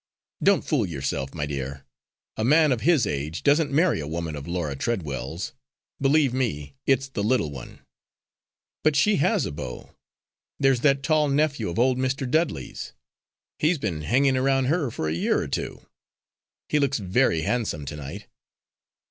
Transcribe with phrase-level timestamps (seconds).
[0.41, 1.85] "Don't fool yourself, my dear.
[2.35, 5.53] A man of his age doesn't marry a woman of Laura Treadwell's.
[6.01, 7.81] Believe me, it's the little one."
[8.83, 9.93] "But she has a beau.
[10.59, 12.27] There's that tall nephew of old Mr.
[12.27, 12.93] Dudley's.
[13.59, 15.85] He's been hanging around her for a year or two.
[16.67, 18.27] He looks very handsome to night."